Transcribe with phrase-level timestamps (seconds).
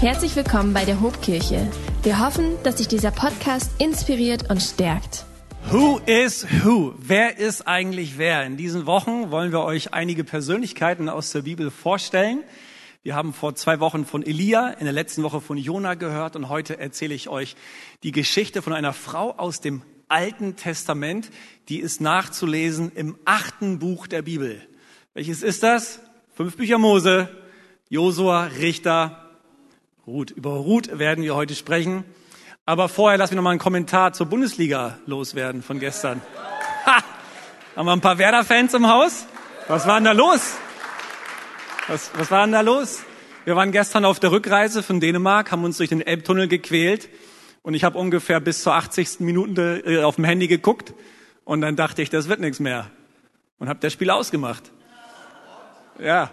[0.00, 1.68] Herzlich willkommen bei der Hobkirche.
[2.04, 5.26] Wir hoffen, dass dich dieser Podcast inspiriert und stärkt.
[5.72, 6.94] Who is who?
[6.98, 8.46] Wer ist eigentlich wer?
[8.46, 12.44] In diesen Wochen wollen wir euch einige Persönlichkeiten aus der Bibel vorstellen.
[13.02, 16.48] Wir haben vor zwei Wochen von Elia, in der letzten Woche von Jona gehört und
[16.48, 17.56] heute erzähle ich euch
[18.04, 21.28] die Geschichte von einer Frau aus dem Alten Testament,
[21.68, 24.62] die ist nachzulesen im achten Buch der Bibel.
[25.14, 25.98] Welches ist das?
[26.36, 27.28] Fünf Bücher Mose,
[27.88, 29.27] Josua, Richter,
[30.08, 30.30] Ruth.
[30.30, 32.02] Über Ruth werden wir heute sprechen.
[32.64, 36.22] Aber vorher lassen wir noch mal einen Kommentar zur Bundesliga loswerden von gestern.
[36.86, 37.04] Ha!
[37.76, 39.26] Haben wir ein paar Werder-Fans im Haus?
[39.66, 40.56] Was war denn da los?
[41.88, 43.02] Was, was war denn da los?
[43.44, 47.10] Wir waren gestern auf der Rückreise von Dänemark, haben uns durch den Elbtunnel gequält
[47.60, 49.20] und ich habe ungefähr bis zur 80.
[49.20, 50.94] Minute äh, auf dem Handy geguckt
[51.44, 52.90] und dann dachte ich, das wird nichts mehr
[53.58, 54.72] und habe das Spiel ausgemacht.
[55.98, 56.30] Ja,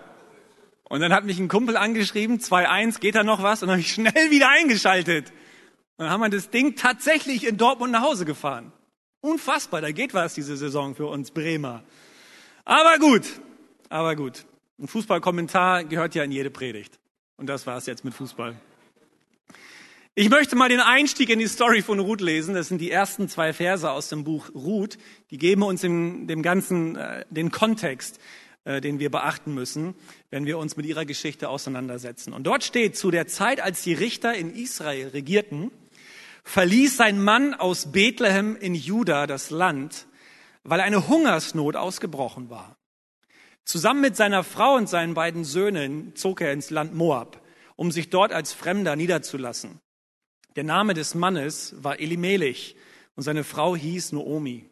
[0.89, 3.61] und dann hat mich ein Kumpel angeschrieben, 2-1, geht da noch was?
[3.61, 5.31] Und dann habe ich schnell wieder eingeschaltet.
[5.97, 8.71] Und dann haben wir das Ding tatsächlich in Dortmund nach Hause gefahren.
[9.21, 11.83] Unfassbar, da geht was diese Saison für uns Bremer.
[12.63, 13.23] Aber gut,
[13.89, 14.45] aber gut.
[14.77, 16.99] Ein Fußballkommentar gehört ja in jede Predigt.
[17.37, 18.55] Und das war's jetzt mit Fußball.
[20.13, 22.55] Ich möchte mal den Einstieg in die Story von Ruth lesen.
[22.55, 24.97] Das sind die ersten zwei Verse aus dem Buch Ruth.
[25.31, 28.19] Die geben uns in dem ganzen äh, den Kontext
[28.65, 29.93] den wir beachten müssen,
[30.31, 32.33] wenn wir uns mit ihrer Geschichte auseinandersetzen.
[32.33, 35.71] Und dort steht, zu der Zeit, als die Richter in Israel regierten,
[36.43, 40.07] verließ sein Mann aus Bethlehem in Juda das Land,
[40.63, 42.75] weil eine Hungersnot ausgebrochen war.
[43.65, 47.41] Zusammen mit seiner Frau und seinen beiden Söhnen zog er ins Land Moab,
[47.75, 49.79] um sich dort als Fremder niederzulassen.
[50.55, 52.75] Der Name des Mannes war Elimelech
[53.15, 54.69] und seine Frau hieß Noomi.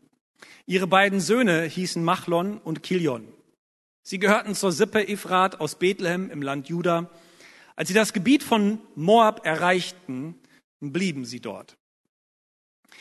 [0.65, 3.32] Ihre beiden Söhne hießen Machlon und Kilion.
[4.05, 7.09] Sie gehörten zur Sippe Ephrat aus Bethlehem im Land Juda.
[7.77, 10.35] Als sie das Gebiet von Moab erreichten,
[10.81, 11.77] blieben sie dort.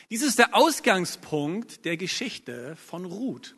[0.09, 3.57] Dies ist der Ausgangspunkt der Geschichte von Ruth.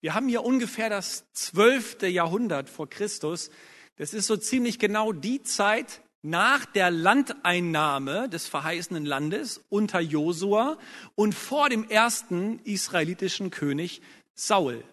[0.00, 3.50] Wir haben hier ungefähr das zwölfte Jahrhundert vor Christus.
[3.96, 10.78] Das ist so ziemlich genau die Zeit nach der Landeinnahme des verheißenen Landes unter Josua
[11.16, 14.02] und vor dem ersten israelitischen König
[14.34, 14.84] Saul.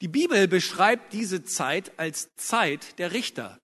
[0.00, 3.58] Die Bibel beschreibt diese Zeit als Zeit der Richter.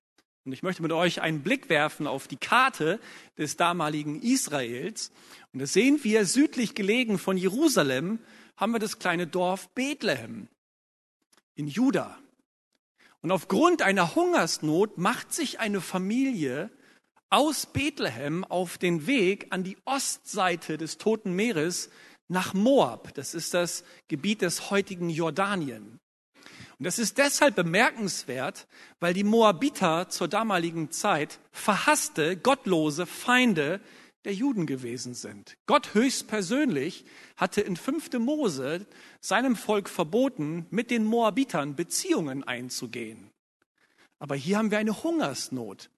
[0.45, 3.01] Und ich möchte mit euch einen Blick werfen auf die Karte
[3.37, 5.11] des damaligen Israels.
[5.53, 8.19] Und das sehen wir südlich gelegen von Jerusalem
[8.57, 10.49] haben wir das kleine Dorf Bethlehem
[11.55, 12.19] in Juda.
[13.21, 16.71] Und aufgrund einer Hungersnot macht sich eine Familie
[17.31, 21.91] aus Bethlehem auf den Weg an die Ostseite des Toten Meeres
[22.29, 23.15] nach Moab.
[23.15, 25.99] Das ist das Gebiet des heutigen Jordanien.
[26.79, 28.69] Und das ist deshalb bemerkenswert,
[29.01, 33.81] weil die Moabiter zur damaligen Zeit verhasste, gottlose Feinde
[34.25, 35.57] der Juden gewesen sind.
[35.67, 37.05] Gott höchstpersönlich
[37.37, 38.13] hatte in 5.
[38.19, 38.87] Mose
[39.21, 43.31] seinem Volk verboten, mit den Moabitern Beziehungen einzugehen.
[44.19, 45.91] Aber hier haben wir eine Hungersnot.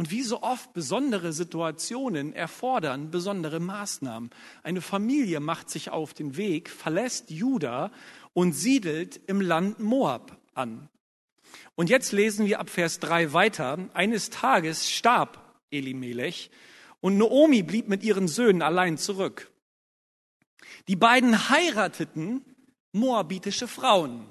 [0.00, 4.30] Und wie so oft besondere Situationen erfordern besondere Maßnahmen.
[4.62, 7.92] Eine Familie macht sich auf den Weg, verlässt Juda
[8.32, 10.88] und siedelt im Land Moab an.
[11.74, 13.90] Und jetzt lesen wir ab Vers 3 weiter.
[13.92, 16.50] Eines Tages starb Elimelech
[17.02, 19.50] und Noomi blieb mit ihren Söhnen allein zurück.
[20.88, 22.42] Die beiden heirateten
[22.92, 24.24] moabitische Frauen.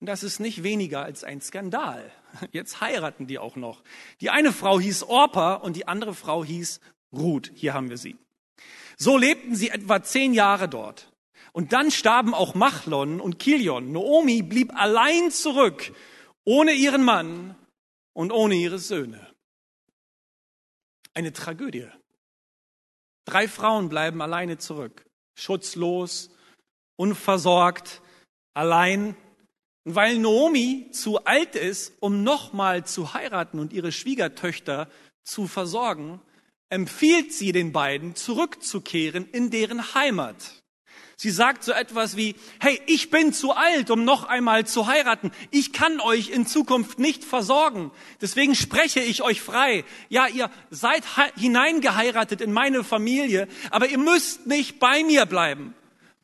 [0.00, 2.10] Und das ist nicht weniger als ein Skandal.
[2.52, 3.82] Jetzt heiraten die auch noch.
[4.20, 6.80] Die eine Frau hieß Orpa und die andere Frau hieß
[7.12, 7.50] Ruth.
[7.54, 8.16] Hier haben wir sie.
[8.96, 11.12] So lebten sie etwa zehn Jahre dort.
[11.52, 13.90] Und dann starben auch Machlon und Kilion.
[13.90, 15.92] Noomi blieb allein zurück,
[16.44, 17.56] ohne ihren Mann
[18.12, 19.26] und ohne ihre Söhne.
[21.14, 21.88] Eine Tragödie.
[23.24, 25.04] Drei Frauen bleiben alleine zurück,
[25.34, 26.30] schutzlos,
[26.96, 28.02] unversorgt,
[28.54, 29.16] allein.
[29.88, 34.86] Und weil Noomi zu alt ist, um nochmal zu heiraten und ihre Schwiegertöchter
[35.24, 36.20] zu versorgen,
[36.68, 40.34] empfiehlt sie den beiden, zurückzukehren in deren Heimat.
[41.16, 45.30] Sie sagt so etwas wie, hey, ich bin zu alt, um noch einmal zu heiraten.
[45.52, 47.90] Ich kann euch in Zukunft nicht versorgen.
[48.20, 49.86] Deswegen spreche ich euch frei.
[50.10, 55.74] Ja, ihr seid hineingeheiratet in meine Familie, aber ihr müsst nicht bei mir bleiben.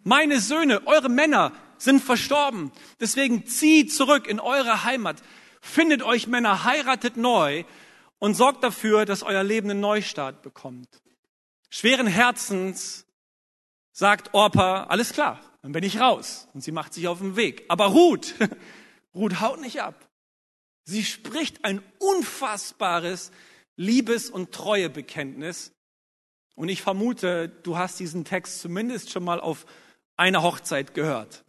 [0.03, 1.53] Meine Söhne, eure Männer
[1.85, 2.73] sind verstorben.
[3.01, 5.23] Deswegen zieht zurück in eure Heimat.
[5.61, 7.65] Findet euch Männer, heiratet neu
[8.19, 10.89] und sorgt dafür, dass euer Leben einen Neustart bekommt.
[11.71, 13.07] Schweren Herzens
[13.93, 16.49] sagt Orpa, alles klar, dann bin ich raus.
[16.53, 17.65] Und sie macht sich auf den Weg.
[17.69, 18.35] Aber Ruth,
[19.15, 20.09] Ruth haut nicht ab.
[20.85, 23.31] Sie spricht ein unfassbares
[23.77, 25.73] Liebes- und Treuebekenntnis.
[26.55, 29.67] Und ich vermute, du hast diesen Text zumindest schon mal auf
[30.17, 31.45] einer Hochzeit gehört.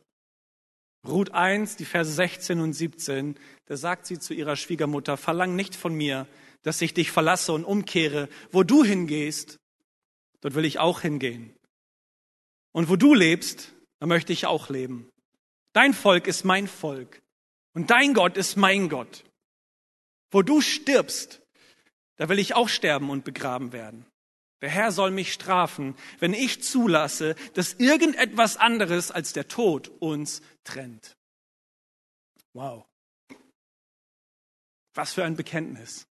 [1.08, 3.36] Ruth 1, die Verse 16 und 17,
[3.66, 6.28] da sagt sie zu ihrer Schwiegermutter, verlang nicht von mir,
[6.64, 8.30] dass ich dich verlasse und umkehre.
[8.52, 9.60] Wo du hingehst,
[10.42, 11.54] dort will ich auch hingehen.
[12.72, 15.10] Und wo du lebst, da möchte ich auch leben.
[15.74, 17.22] Dein Volk ist mein Volk
[17.74, 19.24] und dein Gott ist mein Gott.
[20.32, 21.42] Wo du stirbst,
[22.16, 24.06] da will ich auch sterben und begraben werden.
[24.62, 30.42] Der Herr soll mich strafen, wenn ich zulasse, dass irgendetwas anderes als der Tod uns
[30.64, 31.16] trennt.
[32.54, 32.86] Wow.
[34.94, 36.08] Was für ein Bekenntnis.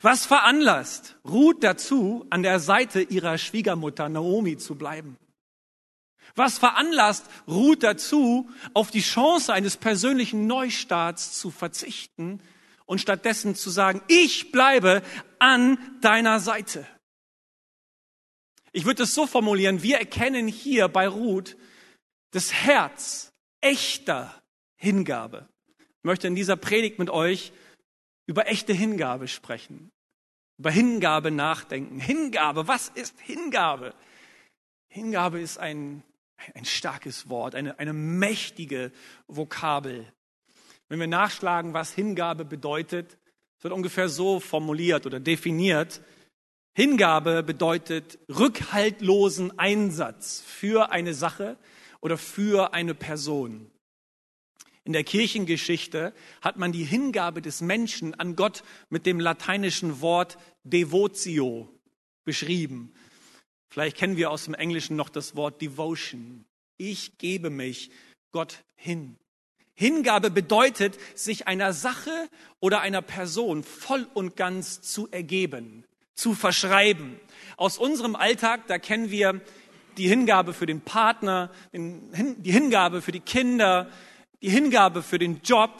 [0.00, 5.16] Was veranlasst Ruth dazu, an der Seite ihrer Schwiegermutter Naomi zu bleiben?
[6.34, 12.40] Was veranlasst Ruth dazu, auf die Chance eines persönlichen Neustarts zu verzichten
[12.86, 15.02] und stattdessen zu sagen, ich bleibe
[15.38, 16.86] an deiner Seite?
[18.72, 21.56] Ich würde es so formulieren, wir erkennen hier bei Ruth
[22.30, 24.42] das Herz echter
[24.76, 25.48] Hingabe.
[25.78, 27.52] Ich möchte in dieser Predigt mit euch
[28.26, 29.90] über echte Hingabe sprechen,
[30.58, 32.00] über Hingabe nachdenken.
[32.00, 33.94] Hingabe, was ist Hingabe?
[34.88, 36.02] Hingabe ist ein,
[36.54, 38.90] ein starkes Wort, eine, eine mächtige
[39.26, 40.10] Vokabel.
[40.88, 43.18] Wenn wir nachschlagen, was Hingabe bedeutet,
[43.60, 46.00] wird ungefähr so formuliert oder definiert.
[46.74, 51.58] Hingabe bedeutet rückhaltlosen Einsatz für eine Sache
[52.00, 53.70] oder für eine Person.
[54.84, 60.38] In der Kirchengeschichte hat man die Hingabe des Menschen an Gott mit dem lateinischen Wort
[60.64, 61.68] devotio
[62.24, 62.94] beschrieben.
[63.68, 66.46] Vielleicht kennen wir aus dem Englischen noch das Wort devotion.
[66.78, 67.90] Ich gebe mich
[68.32, 69.18] Gott hin.
[69.74, 72.30] Hingabe bedeutet, sich einer Sache
[72.60, 75.84] oder einer Person voll und ganz zu ergeben
[76.14, 77.18] zu verschreiben.
[77.56, 79.40] Aus unserem Alltag, da kennen wir
[79.96, 83.88] die Hingabe für den Partner, die Hingabe für die Kinder,
[84.40, 85.70] die Hingabe für den Job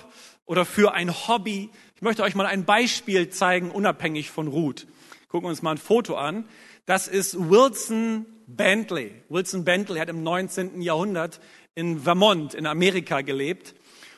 [0.46, 1.70] oder für ein Hobby.
[1.96, 4.87] Ich möchte euch mal ein Beispiel zeigen, unabhängig von Ruth.
[5.29, 6.46] Gucken wir uns mal ein Foto an.
[6.84, 9.14] Das ist Wilson Bentley.
[9.29, 10.82] Wilson Bentley hat im 19.
[10.82, 11.40] Jahrhundert
[11.75, 13.75] in Vermont in Amerika gelebt.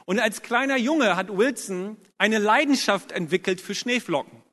[0.06, 4.43] Und als kleiner Junge hat Wilson eine Leidenschaft entwickelt für Schneeflocken.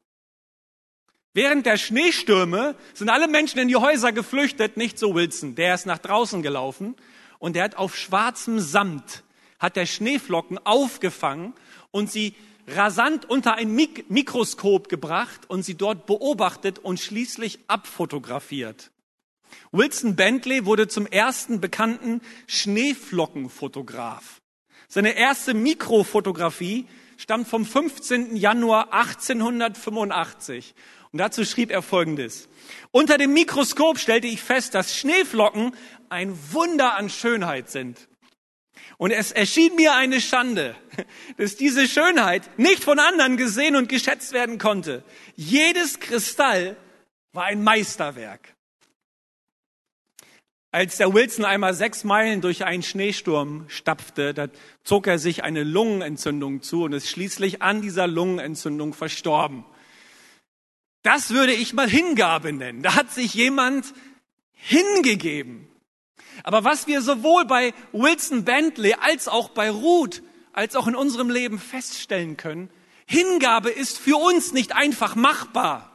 [1.33, 5.55] Während der Schneestürme sind alle Menschen in die Häuser geflüchtet, nicht so Wilson.
[5.55, 6.95] Der ist nach draußen gelaufen
[7.39, 9.23] und der hat auf schwarzem Samt,
[9.57, 11.53] hat der Schneeflocken aufgefangen
[11.91, 12.35] und sie
[12.67, 18.91] rasant unter ein Mik Mikroskop gebracht und sie dort beobachtet und schließlich abfotografiert.
[19.71, 24.41] Wilson Bentley wurde zum ersten bekannten Schneeflockenfotograf.
[24.89, 28.35] Seine erste Mikrofotografie stammt vom 15.
[28.35, 30.73] Januar 1885
[31.11, 32.47] und dazu schrieb er Folgendes.
[32.91, 35.75] Unter dem Mikroskop stellte ich fest, dass Schneeflocken
[36.09, 38.07] ein Wunder an Schönheit sind.
[38.97, 40.75] Und es erschien mir eine Schande,
[41.37, 45.03] dass diese Schönheit nicht von anderen gesehen und geschätzt werden konnte.
[45.35, 46.77] Jedes Kristall
[47.33, 48.55] war ein Meisterwerk.
[50.73, 54.47] Als der Wilson einmal sechs Meilen durch einen Schneesturm stapfte, da
[54.85, 59.65] zog er sich eine Lungenentzündung zu und ist schließlich an dieser Lungenentzündung verstorben.
[61.03, 62.83] Das würde ich mal Hingabe nennen.
[62.83, 63.93] Da hat sich jemand
[64.53, 65.67] hingegeben.
[66.43, 70.21] Aber was wir sowohl bei Wilson Bentley als auch bei Ruth,
[70.53, 72.69] als auch in unserem Leben feststellen können,
[73.05, 75.91] Hingabe ist für uns nicht einfach machbar.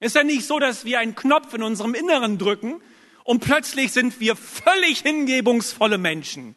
[0.00, 2.80] Ist ja nicht so, dass wir einen Knopf in unserem Inneren drücken
[3.24, 6.56] und plötzlich sind wir völlig hingebungsvolle Menschen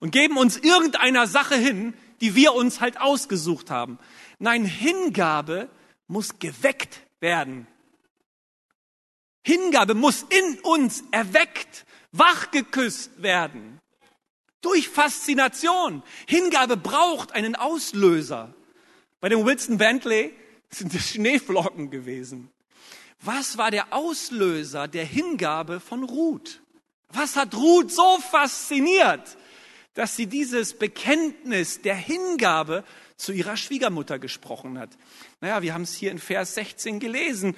[0.00, 3.98] und geben uns irgendeiner Sache hin, die wir uns halt ausgesucht haben.
[4.38, 5.68] Nein, Hingabe
[6.06, 7.66] muss geweckt werden.
[9.42, 13.80] Hingabe muss in uns erweckt, wachgeküsst werden.
[14.60, 16.02] Durch Faszination.
[16.26, 18.54] Hingabe braucht einen Auslöser.
[19.20, 20.34] Bei dem Wilson Bentley
[20.70, 22.50] sind es Schneeflocken gewesen.
[23.20, 26.62] Was war der Auslöser der Hingabe von Ruth?
[27.08, 29.36] Was hat Ruth so fasziniert,
[29.94, 32.84] dass sie dieses Bekenntnis der Hingabe
[33.16, 34.90] zu ihrer Schwiegermutter gesprochen hat.
[35.40, 37.56] Naja, wir haben es hier in Vers 16 gelesen.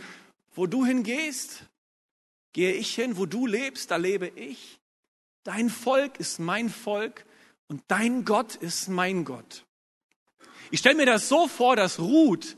[0.55, 1.65] Wo du hingehst,
[2.53, 3.17] gehe ich hin.
[3.17, 4.81] Wo du lebst, da lebe ich.
[5.45, 7.25] Dein Volk ist mein Volk
[7.69, 9.65] und dein Gott ist mein Gott.
[10.71, 12.57] Ich stelle mir das so vor, dass Ruth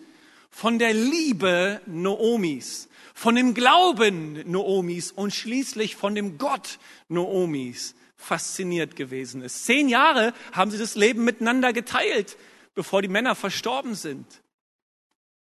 [0.51, 6.79] von der Liebe Noomis, von dem Glauben Noomis und schließlich von dem Gott
[7.09, 9.67] Noomis fasziniert gewesen ist.
[9.67, 12.37] Zehn Jahre haben sie das Leben miteinander geteilt
[12.79, 14.25] bevor die Männer verstorben sind.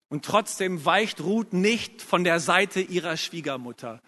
[0.08, 4.00] Und trotzdem weicht Ruth nicht von der Seite ihrer Schwiegermutter.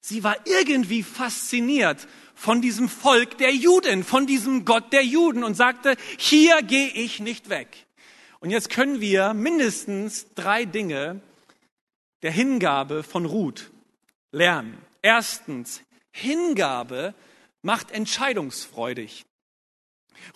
[0.00, 5.54] Sie war irgendwie fasziniert von diesem Volk der Juden, von diesem Gott der Juden und
[5.54, 7.86] sagte, hier gehe ich nicht weg.
[8.40, 11.22] Und jetzt können wir mindestens drei Dinge
[12.20, 13.70] der Hingabe von Ruth
[14.30, 14.76] lernen.
[15.00, 17.14] Erstens, Hingabe
[17.62, 19.24] macht entscheidungsfreudig.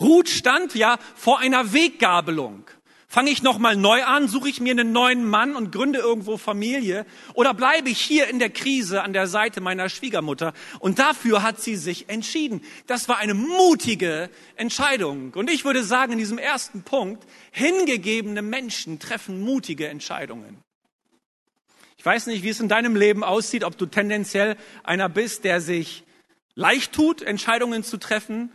[0.01, 2.65] Ruth stand ja vor einer Weggabelung.
[3.13, 7.05] Fange ich nochmal neu an, suche ich mir einen neuen Mann und gründe irgendwo Familie
[7.35, 10.55] oder bleibe ich hier in der Krise an der Seite meiner Schwiegermutter?
[10.79, 12.63] Und dafür hat sie sich entschieden.
[12.87, 15.35] Das war eine mutige Entscheidung.
[15.35, 20.57] Und ich würde sagen, in diesem ersten Punkt, hingegebene Menschen treffen mutige Entscheidungen.
[21.99, 25.61] Ich weiß nicht, wie es in deinem Leben aussieht, ob du tendenziell einer bist, der
[25.61, 26.03] sich
[26.55, 28.51] leicht tut, Entscheidungen zu treffen,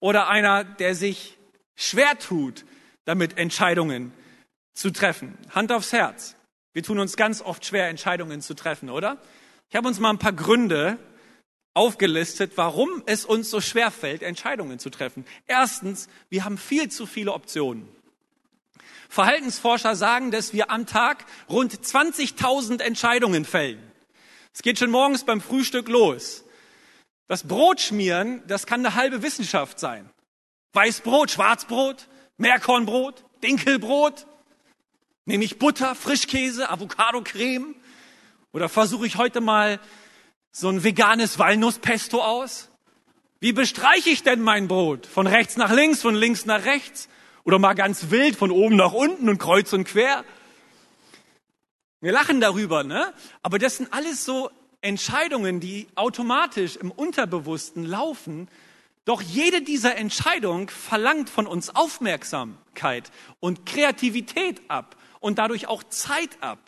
[0.00, 1.38] oder einer, der sich
[1.76, 2.64] schwer tut,
[3.04, 4.12] damit Entscheidungen
[4.74, 5.36] zu treffen.
[5.50, 6.36] Hand aufs Herz.
[6.72, 9.18] Wir tun uns ganz oft schwer, Entscheidungen zu treffen, oder?
[9.68, 10.98] Ich habe uns mal ein paar Gründe
[11.74, 15.24] aufgelistet, warum es uns so schwer fällt, Entscheidungen zu treffen.
[15.46, 17.88] Erstens, wir haben viel zu viele Optionen.
[19.08, 23.82] Verhaltensforscher sagen, dass wir am Tag rund 20.000 Entscheidungen fällen.
[24.52, 26.44] Es geht schon morgens beim Frühstück los.
[27.28, 30.08] Das Brot schmieren, das kann eine halbe Wissenschaft sein.
[30.72, 32.08] Weißbrot, Schwarzbrot,
[32.38, 34.26] Meerkornbrot, Dinkelbrot?
[35.26, 37.74] Nehme ich Butter, Frischkäse, Avocado-Creme?
[38.52, 39.78] Oder versuche ich heute mal
[40.52, 42.70] so ein veganes Walnusspesto aus?
[43.40, 45.06] Wie bestreiche ich denn mein Brot?
[45.06, 47.10] Von rechts nach links, von links nach rechts?
[47.44, 50.24] Oder mal ganz wild, von oben nach unten und kreuz und quer?
[52.00, 53.12] Wir lachen darüber, ne?
[53.42, 58.48] Aber das sind alles so Entscheidungen, die automatisch im Unterbewussten laufen,
[59.04, 66.36] doch jede dieser Entscheidungen verlangt von uns Aufmerksamkeit und Kreativität ab und dadurch auch Zeit
[66.40, 66.58] ab.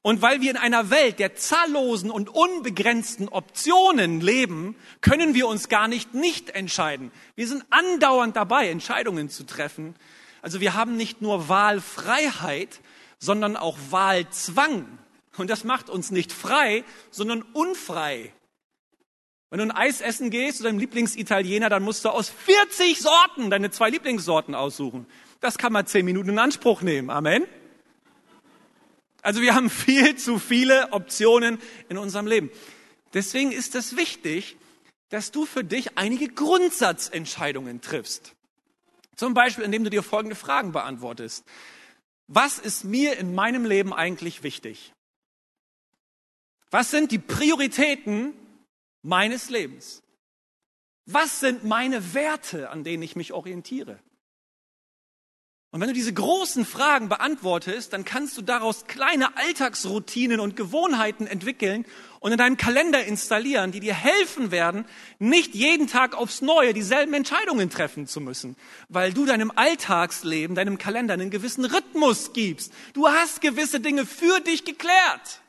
[0.00, 5.68] Und weil wir in einer Welt der zahllosen und unbegrenzten Optionen leben, können wir uns
[5.68, 7.10] gar nicht nicht entscheiden.
[7.34, 9.94] Wir sind andauernd dabei, Entscheidungen zu treffen.
[10.40, 12.80] Also wir haben nicht nur Wahlfreiheit,
[13.18, 14.86] sondern auch Wahlzwang.
[15.38, 18.32] Und das macht uns nicht frei, sondern unfrei.
[19.50, 23.48] Wenn du ein Eis essen gehst zu deinem Lieblingsitaliener, dann musst du aus 40 Sorten
[23.48, 25.06] deine zwei Lieblingssorten aussuchen.
[25.40, 27.08] Das kann man zehn Minuten in Anspruch nehmen.
[27.08, 27.44] Amen.
[29.22, 32.50] Also wir haben viel zu viele Optionen in unserem Leben.
[33.14, 34.56] Deswegen ist es wichtig,
[35.08, 38.34] dass du für dich einige Grundsatzentscheidungen triffst.
[39.16, 41.44] Zum Beispiel, indem du dir folgende Fragen beantwortest.
[42.26, 44.92] Was ist mir in meinem Leben eigentlich wichtig?
[46.70, 48.34] Was sind die Prioritäten
[49.02, 50.02] meines Lebens?
[51.06, 53.98] Was sind meine Werte, an denen ich mich orientiere?
[55.70, 61.26] Und wenn du diese großen Fragen beantwortest, dann kannst du daraus kleine Alltagsroutinen und Gewohnheiten
[61.26, 61.84] entwickeln
[62.20, 64.86] und in deinem Kalender installieren, die dir helfen werden,
[65.18, 68.56] nicht jeden Tag aufs Neue dieselben Entscheidungen treffen zu müssen,
[68.88, 72.72] weil du deinem Alltagsleben, deinem Kalender einen gewissen Rhythmus gibst.
[72.94, 75.42] Du hast gewisse Dinge für dich geklärt.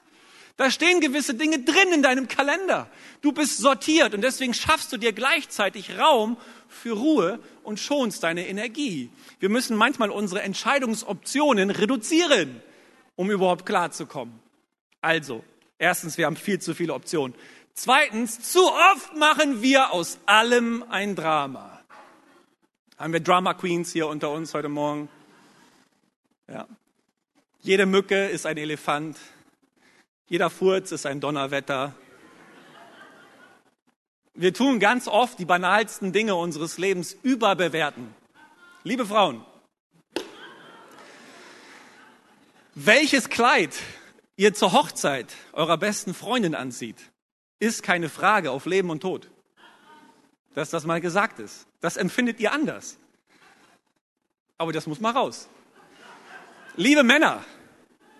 [0.59, 2.89] Da stehen gewisse Dinge drin in deinem Kalender.
[3.21, 6.35] Du bist sortiert und deswegen schaffst du dir gleichzeitig Raum
[6.67, 9.09] für Ruhe und schonst deine Energie.
[9.39, 12.61] Wir müssen manchmal unsere Entscheidungsoptionen reduzieren,
[13.15, 14.37] um überhaupt klarzukommen.
[14.99, 15.45] Also,
[15.77, 17.33] erstens, wir haben viel zu viele Optionen.
[17.73, 21.79] Zweitens, zu oft machen wir aus allem ein Drama.
[22.97, 25.07] Haben wir Drama Queens hier unter uns heute Morgen?
[26.49, 26.67] Ja.
[27.61, 29.15] Jede Mücke ist ein Elefant.
[30.29, 31.95] Jeder Furz ist ein Donnerwetter.
[34.35, 38.13] Wir tun ganz oft die banalsten Dinge unseres Lebens überbewerten.
[38.83, 39.43] Liebe Frauen,
[42.75, 43.73] welches Kleid
[44.35, 46.97] ihr zur Hochzeit eurer besten Freundin anzieht,
[47.57, 49.31] ist keine Frage auf Leben und Tod.
[50.53, 51.65] Dass das mal gesagt ist.
[51.81, 52.99] Das empfindet ihr anders.
[54.59, 55.49] Aber das muss mal raus.
[56.75, 57.43] Liebe Männer,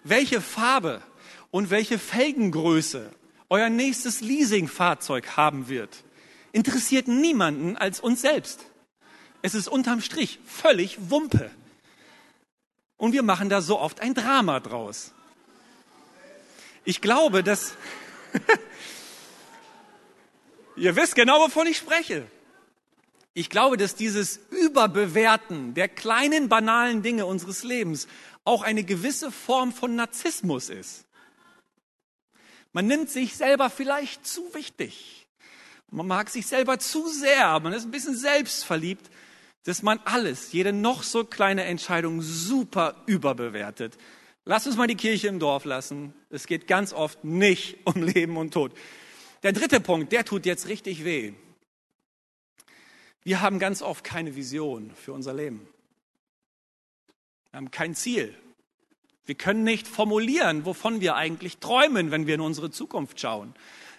[0.04, 1.04] welche Farbe
[1.52, 3.12] und welche Felgengröße
[3.50, 6.04] euer nächstes Leasingfahrzeug haben wird,
[6.52, 8.66] interessiert niemanden als uns selbst.
[9.42, 11.50] Es ist unterm Strich völlig Wumpe.
[12.98, 15.14] Und wir machen da so oft ein Drama draus.
[16.84, 17.74] Ich glaube, dass
[20.76, 22.26] ihr wisst genau, wovon ich spreche.
[23.34, 28.08] Ich glaube, dass dieses Überbewerten der kleinen banalen Dinge unseres Lebens
[28.44, 31.06] auch eine gewisse Form von Narzissmus ist.
[32.72, 35.28] Man nimmt sich selber vielleicht zu wichtig.
[35.92, 37.60] Man mag sich selber zu sehr.
[37.60, 39.10] Man ist ein bisschen selbstverliebt,
[39.64, 43.98] dass man alles, jede noch so kleine Entscheidung super überbewertet.
[44.46, 46.14] Lass uns mal die Kirche im Dorf lassen.
[46.30, 48.72] Es geht ganz oft nicht um Leben und Tod.
[49.44, 51.34] Der dritte Punkt, der tut jetzt richtig weh.
[53.24, 55.68] Wir haben ganz oft keine Vision für unser Leben.
[57.52, 58.36] Wir haben kein Ziel.
[59.30, 63.54] Wir können nicht formulieren, wovon wir eigentlich träumen, wenn wir in unsere Zukunft schauen.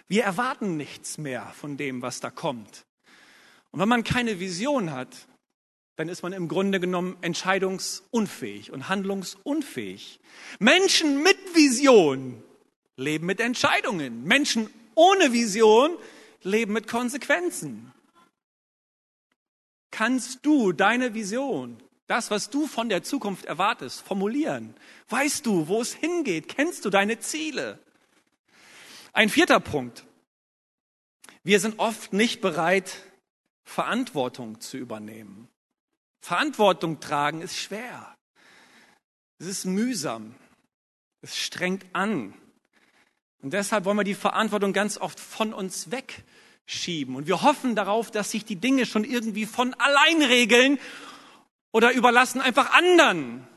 [0.09, 2.85] Wir erwarten nichts mehr von dem, was da kommt.
[3.71, 5.29] Und wenn man keine Vision hat,
[5.95, 10.19] dann ist man im Grunde genommen entscheidungsunfähig und handlungsunfähig.
[10.59, 12.43] Menschen mit Vision
[12.97, 14.25] leben mit Entscheidungen.
[14.25, 15.91] Menschen ohne Vision
[16.43, 17.93] leben mit Konsequenzen.
[19.91, 24.75] Kannst du deine Vision, das, was du von der Zukunft erwartest, formulieren?
[25.07, 26.49] Weißt du, wo es hingeht?
[26.49, 27.79] Kennst du deine Ziele?
[29.13, 30.03] Ein vierter Punkt.
[31.43, 32.97] Wir sind oft nicht bereit,
[33.63, 35.47] Verantwortung zu übernehmen.
[36.19, 38.13] Verantwortung tragen ist schwer.
[39.39, 40.35] Es ist mühsam.
[41.21, 42.33] Es strengt an.
[43.41, 47.15] Und deshalb wollen wir die Verantwortung ganz oft von uns wegschieben.
[47.15, 50.77] Und wir hoffen darauf, dass sich die Dinge schon irgendwie von allein regeln
[51.71, 53.47] oder überlassen einfach anderen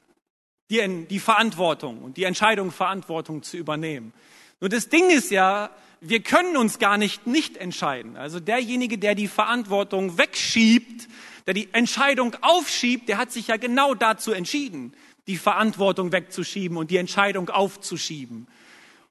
[0.70, 4.12] die, die Verantwortung und die Entscheidung, Verantwortung zu übernehmen.
[4.60, 8.16] Nur das Ding ist ja, wir können uns gar nicht nicht entscheiden.
[8.16, 11.08] Also derjenige, der die Verantwortung wegschiebt,
[11.46, 14.94] der die Entscheidung aufschiebt, der hat sich ja genau dazu entschieden,
[15.26, 18.46] die Verantwortung wegzuschieben und die Entscheidung aufzuschieben.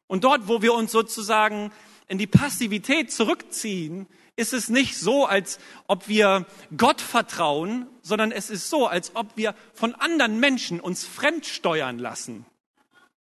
[0.07, 1.72] Und dort, wo wir uns sozusagen
[2.07, 8.49] in die Passivität zurückziehen, ist es nicht so, als ob wir Gott vertrauen, sondern es
[8.49, 12.45] ist so, als ob wir von anderen Menschen uns fremdsteuern lassen.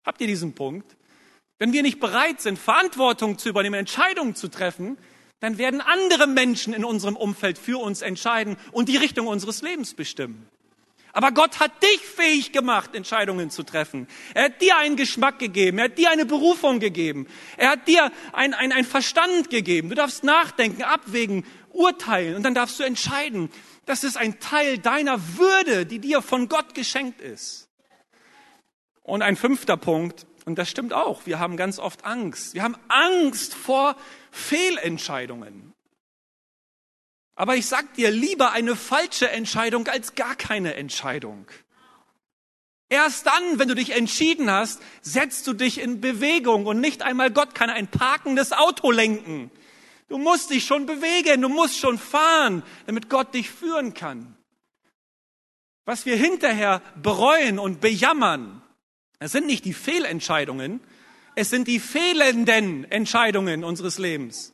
[0.05, 0.97] Habt ihr diesen Punkt?
[1.59, 4.97] Wenn wir nicht bereit sind, Verantwortung zu übernehmen, Entscheidungen zu treffen,
[5.39, 9.93] dann werden andere Menschen in unserem Umfeld für uns entscheiden und die Richtung unseres Lebens
[9.93, 10.47] bestimmen.
[11.17, 14.07] Aber Gott hat dich fähig gemacht, Entscheidungen zu treffen.
[14.35, 15.79] Er hat dir einen Geschmack gegeben.
[15.79, 17.25] Er hat dir eine Berufung gegeben.
[17.57, 19.89] Er hat dir ein, ein, Verstand gegeben.
[19.89, 23.49] Du darfst nachdenken, abwägen, urteilen und dann darfst du entscheiden.
[23.87, 27.67] Das ist ein Teil deiner Würde, die dir von Gott geschenkt ist.
[29.01, 31.25] Und ein fünfter Punkt, und das stimmt auch.
[31.25, 32.53] Wir haben ganz oft Angst.
[32.53, 33.95] Wir haben Angst vor
[34.29, 35.73] Fehlentscheidungen.
[37.37, 41.45] Aber ich sag dir lieber eine falsche Entscheidung als gar keine Entscheidung.
[42.89, 47.29] Erst dann, wenn du dich entschieden hast, setzt du dich in Bewegung und nicht einmal
[47.29, 49.51] Gott kann ein parkendes Auto lenken.
[50.07, 54.35] Du musst dich schon bewegen, du musst schon fahren, damit Gott dich führen kann.
[55.85, 58.63] Was wir hinterher bereuen und bejammern,
[59.19, 60.79] es sind nicht die Fehlentscheidungen,
[61.35, 64.53] es sind die fehlenden Entscheidungen unseres Lebens.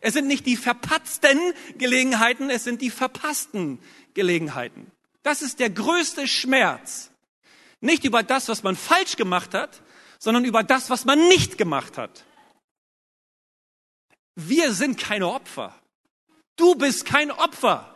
[0.00, 1.38] Es sind nicht die verpatzten
[1.76, 3.80] Gelegenheiten, es sind die verpassten
[4.14, 4.90] Gelegenheiten.
[5.22, 7.10] Das ist der größte Schmerz.
[7.80, 9.82] Nicht über das, was man falsch gemacht hat,
[10.18, 12.24] sondern über das, was man nicht gemacht hat.
[14.34, 15.74] Wir sind keine Opfer.
[16.56, 17.94] Du bist kein Opfer.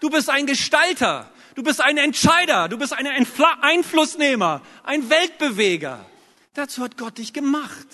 [0.00, 1.32] Du bist ein Gestalter.
[1.54, 6.04] Du bist ein Entscheider, du bist ein Einflussnehmer, ein Weltbeweger.
[6.54, 7.86] Dazu hat Gott dich gemacht.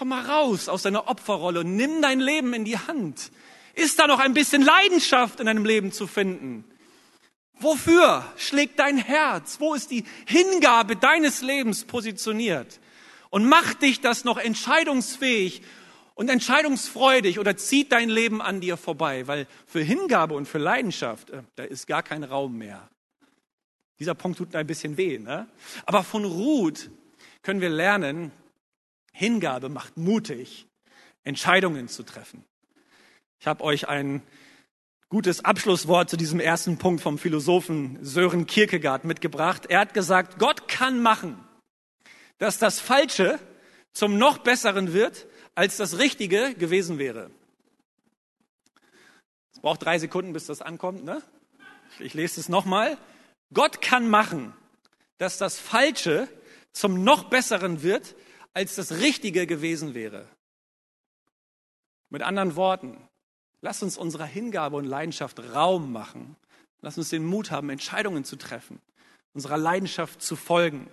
[0.00, 3.30] Komm mal raus aus deiner Opferrolle und nimm dein Leben in die Hand.
[3.74, 6.64] Ist da noch ein bisschen Leidenschaft in deinem Leben zu finden?
[7.58, 9.60] Wofür schlägt dein Herz?
[9.60, 12.80] Wo ist die Hingabe deines Lebens positioniert?
[13.28, 15.60] Und macht dich das noch entscheidungsfähig
[16.14, 21.28] und entscheidungsfreudig oder zieht dein Leben an dir vorbei, weil für Hingabe und für Leidenschaft,
[21.28, 22.88] äh, da ist gar kein Raum mehr.
[23.98, 25.18] Dieser Punkt tut ein bisschen weh.
[25.18, 25.46] Ne?
[25.84, 26.88] Aber von Ruth
[27.42, 28.32] können wir lernen,
[29.20, 30.66] Hingabe macht mutig,
[31.24, 32.42] Entscheidungen zu treffen.
[33.38, 34.22] Ich habe euch ein
[35.10, 39.66] gutes Abschlusswort zu diesem ersten Punkt vom Philosophen Sören Kierkegaard mitgebracht.
[39.66, 41.38] Er hat gesagt, Gott kann machen,
[42.38, 43.38] dass das Falsche
[43.92, 47.30] zum noch Besseren wird als das Richtige gewesen wäre.
[49.52, 51.04] Es braucht drei Sekunden, bis das ankommt.
[51.04, 51.22] Ne?
[51.98, 52.96] Ich lese es nochmal.
[53.52, 54.54] Gott kann machen,
[55.18, 56.26] dass das Falsche
[56.72, 58.14] zum noch Besseren wird,
[58.52, 60.26] als das Richtige gewesen wäre.
[62.08, 62.96] Mit anderen Worten,
[63.60, 66.36] lass uns unserer Hingabe und Leidenschaft Raum machen.
[66.82, 68.80] Lass uns den Mut haben, Entscheidungen zu treffen,
[69.34, 70.88] unserer Leidenschaft zu folgen.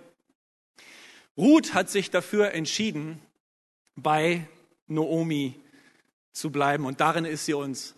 [1.36, 3.22] Ruth hat sich dafür entschieden,
[3.96, 4.46] bei
[4.86, 5.54] Noomi
[6.32, 6.84] zu bleiben.
[6.84, 7.94] Und darin ist sie uns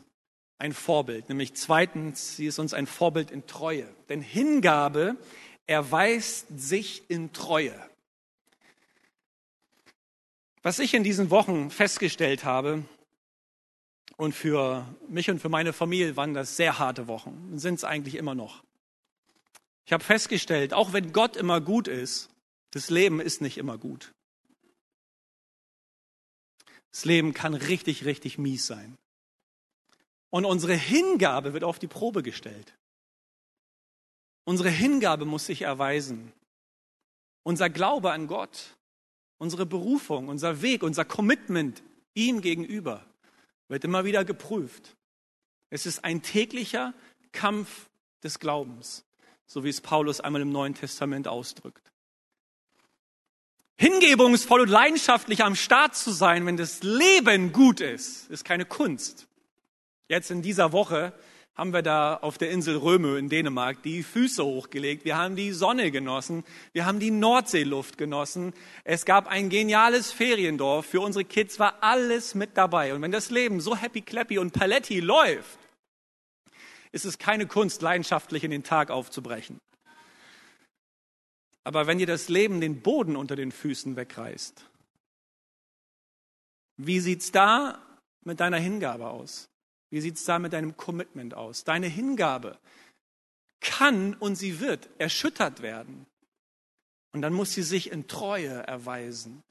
[0.58, 1.28] ein Vorbild.
[1.28, 3.88] Nämlich zweitens, sie ist uns ein Vorbild in Treue.
[4.08, 5.16] Denn Hingabe
[5.66, 7.74] erweist sich in Treue.
[10.62, 12.84] Was ich in diesen Wochen festgestellt habe,
[14.20, 18.16] und für mich und für meine Familie waren das sehr harte Wochen, sind es eigentlich
[18.16, 18.62] immer noch.
[19.86, 22.28] Ich habe festgestellt, auch wenn Gott immer gut ist,
[22.72, 24.12] Das Leben ist nicht immer gut.
[26.92, 28.96] Das Leben kann richtig, richtig mies sein.
[30.28, 32.76] Und unsere Hingabe wird auf die Probe gestellt.
[34.44, 36.32] Unsere Hingabe muss sich erweisen.
[37.42, 38.76] Unser Glaube an Gott,
[39.40, 41.82] unsere Berufung, unser Weg, unser Commitment
[42.14, 43.04] ihm gegenüber
[43.68, 44.96] wird immer wieder geprüft.
[45.70, 46.92] Es ist ein täglicher
[47.32, 47.88] Kampf
[48.22, 49.04] des Glaubens,
[49.46, 51.90] so wie es Paulus einmal im Neuen Testament ausdrückt.
[53.78, 59.26] Hingebungsvoll und leidenschaftlich am Start zu sein, wenn das Leben gut ist, ist keine Kunst.
[60.06, 61.14] Jetzt in dieser Woche
[61.54, 65.04] haben wir da auf der Insel Römö in Dänemark die Füße hochgelegt.
[65.04, 66.44] Wir haben die Sonne genossen.
[66.72, 68.54] Wir haben die Nordseeluft genossen.
[68.84, 70.86] Es gab ein geniales Feriendorf.
[70.86, 72.94] Für unsere Kids war alles mit dabei.
[72.94, 75.58] Und wenn das Leben so happy clappy und paletti läuft,
[76.92, 79.58] ist es keine Kunst, leidenschaftlich in den Tag aufzubrechen.
[81.64, 84.64] Aber wenn dir das Leben den Boden unter den Füßen wegreißt,
[86.78, 87.86] wie sieht's da
[88.24, 89.49] mit deiner Hingabe aus?
[89.90, 91.64] Wie sieht's da mit deinem Commitment aus?
[91.64, 92.58] Deine Hingabe
[93.60, 96.06] kann und sie wird erschüttert werden.
[97.12, 99.42] Und dann muss sie sich in Treue erweisen.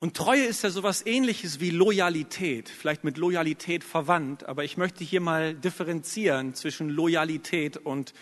[0.00, 5.04] Und Treue ist ja sowas ähnliches wie Loyalität, vielleicht mit Loyalität verwandt, aber ich möchte
[5.04, 8.12] hier mal differenzieren zwischen Loyalität und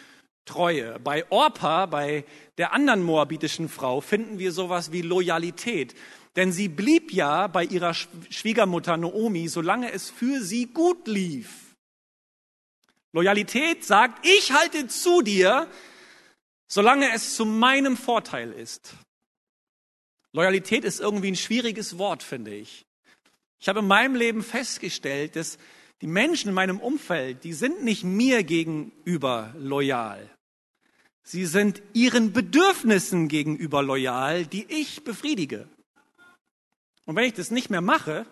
[0.44, 0.98] Treue.
[1.00, 2.24] Bei Orpa, bei
[2.58, 5.94] der anderen moabitischen Frau, finden wir sowas wie Loyalität.
[6.36, 11.74] Denn sie blieb ja bei ihrer Schwiegermutter Noomi, solange es für sie gut lief.
[13.12, 15.68] Loyalität sagt, ich halte zu dir,
[16.68, 18.94] solange es zu meinem Vorteil ist.
[20.32, 22.86] Loyalität ist irgendwie ein schwieriges Wort, finde ich.
[23.58, 25.58] Ich habe in meinem Leben festgestellt, dass
[26.00, 30.30] die Menschen in meinem Umfeld, die sind nicht mir gegenüber loyal.
[31.24, 35.68] Sie sind ihren Bedürfnissen gegenüber loyal, die ich befriedige.
[37.10, 38.24] Und wenn ich das nicht mehr mache,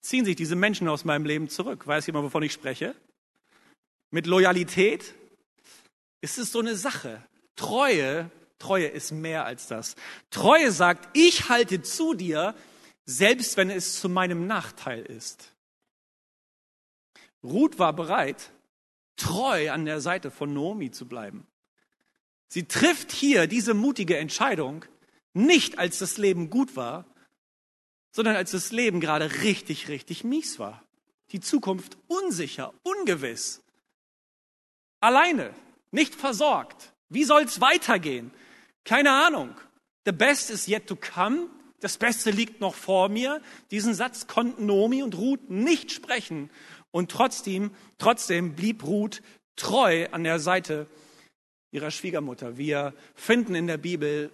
[0.00, 1.86] ziehen sich diese Menschen aus meinem Leben zurück.
[1.86, 2.96] Weiß jemand, wovon ich spreche?
[4.10, 5.14] Mit Loyalität
[6.20, 7.22] ist es so eine Sache.
[7.54, 9.94] Treue, Treue ist mehr als das.
[10.30, 12.56] Treue sagt, ich halte zu dir,
[13.04, 15.52] selbst wenn es zu meinem Nachteil ist.
[17.44, 18.50] Ruth war bereit,
[19.14, 21.46] treu an der Seite von Naomi zu bleiben.
[22.48, 24.84] Sie trifft hier diese mutige Entscheidung
[25.32, 27.04] nicht, als das Leben gut war,
[28.18, 30.82] sondern als das Leben gerade richtig, richtig mies war.
[31.30, 33.62] Die Zukunft unsicher, ungewiss.
[34.98, 35.54] Alleine,
[35.92, 36.94] nicht versorgt.
[37.08, 38.32] Wie soll's weitergehen?
[38.82, 39.54] Keine Ahnung.
[40.04, 41.48] The best is yet to come.
[41.78, 43.40] Das Beste liegt noch vor mir.
[43.70, 46.50] Diesen Satz konnten Nomi und Ruth nicht sprechen.
[46.90, 49.22] Und trotzdem, trotzdem blieb Ruth
[49.54, 50.88] treu an der Seite
[51.70, 52.58] ihrer Schwiegermutter.
[52.58, 54.32] Wir finden in der Bibel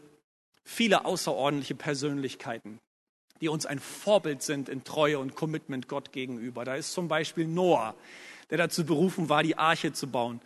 [0.64, 2.80] viele außerordentliche Persönlichkeiten,
[3.44, 6.64] die uns ein Vorbild sind in Treue und Commitment Gott gegenüber.
[6.64, 7.94] Da ist zum Beispiel Noah,
[8.50, 10.40] der dazu berufen war, die Arche zu bauen.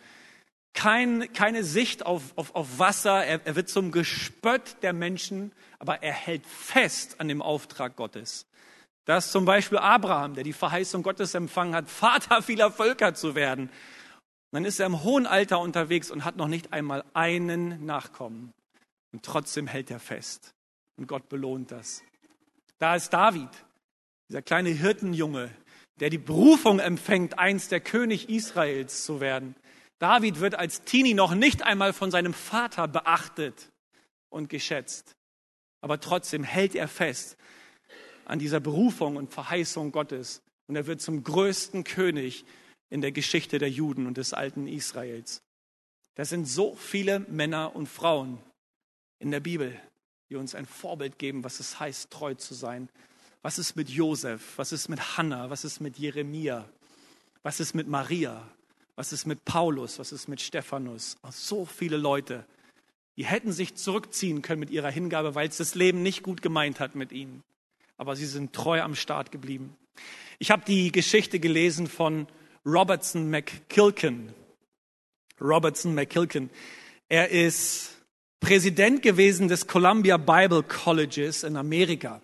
[0.73, 6.03] Kein, keine Sicht auf, auf, auf Wasser, er, er wird zum Gespött der Menschen, aber
[6.03, 8.45] er hält fest an dem Auftrag Gottes.
[9.05, 13.33] Das ist zum Beispiel Abraham, der die Verheißung Gottes empfangen hat, Vater vieler Völker zu
[13.33, 13.71] werden
[14.51, 18.53] dann ist er im hohen Alter unterwegs und hat noch nicht einmal einen Nachkommen.
[19.11, 20.53] Und trotzdem hält er fest.
[20.97, 22.01] Und Gott belohnt das.
[22.79, 23.49] Da ist David,
[24.29, 25.51] dieser kleine Hirtenjunge,
[25.99, 29.55] der die Berufung empfängt, einst der König Israels zu werden.
[29.99, 33.69] David wird als Teenie noch nicht einmal von seinem Vater beachtet
[34.29, 35.15] und geschätzt.
[35.81, 37.37] Aber trotzdem hält er fest
[38.25, 40.41] an dieser Berufung und Verheißung Gottes.
[40.67, 42.45] Und er wird zum größten König
[42.89, 45.41] in der Geschichte der Juden und des alten Israels.
[46.15, 48.39] Das sind so viele Männer und Frauen
[49.19, 49.79] in der Bibel,
[50.29, 52.89] die uns ein Vorbild geben, was es heißt, treu zu sein.
[53.41, 54.57] Was ist mit Josef?
[54.57, 55.49] Was ist mit Hannah?
[55.49, 56.67] Was ist mit Jeremia?
[57.41, 58.47] Was ist mit Maria?
[58.95, 59.97] Was ist mit Paulus?
[59.97, 61.17] Was ist mit Stephanus?
[61.31, 62.45] So viele Leute,
[63.15, 66.79] die hätten sich zurückziehen können mit ihrer Hingabe, weil es das Leben nicht gut gemeint
[66.79, 67.43] hat mit ihnen.
[67.97, 69.75] Aber sie sind treu am Start geblieben.
[70.37, 72.27] Ich habe die Geschichte gelesen von
[72.65, 74.33] Robertson McKilken.
[75.41, 76.49] Robertson McKilken.
[77.07, 77.98] Er ist
[78.39, 82.21] Präsident gewesen des Columbia Bible Colleges in Amerika.